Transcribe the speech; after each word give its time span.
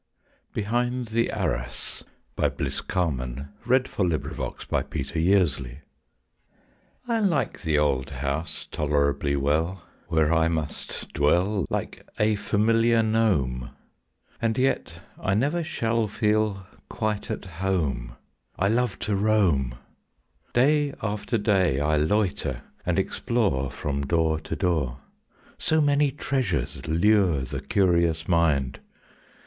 come 0.55 0.63
eddying 0.63 0.65
forth." 0.65 0.79
[Illustration: 0.79 1.05
Behind 1.05 1.07
the 1.09 1.31
Arras] 1.31 2.03
Behind 2.35 2.57
the 3.85 5.29
Arras 5.29 5.83
I 7.07 7.19
like 7.19 7.61
the 7.61 7.77
old 7.77 8.09
house 8.09 8.65
tolerably 8.71 9.35
well, 9.35 9.83
Where 10.07 10.33
I 10.33 10.47
must 10.47 11.13
dwell 11.13 11.67
Like 11.69 12.09
a 12.17 12.33
familiar 12.33 13.03
gnome; 13.03 13.69
And 14.41 14.57
yet 14.57 15.01
I 15.19 15.35
never 15.35 15.63
shall 15.63 16.07
feel 16.07 16.65
quite 16.89 17.29
at 17.29 17.45
home: 17.45 18.13
I 18.57 18.69
love 18.69 18.97
to 19.05 19.15
roam. 19.15 19.75
Day 20.53 20.95
after 21.03 21.37
day 21.37 21.79
I 21.79 21.97
loiter 21.97 22.63
and 22.87 22.97
explore 22.97 23.69
From 23.69 24.07
door 24.07 24.39
to 24.39 24.55
door; 24.55 25.01
So 25.59 25.79
many 25.79 26.09
treasures 26.09 26.87
lure 26.87 27.41
The 27.43 27.59
curious 27.61 28.27
mind. 28.27 28.79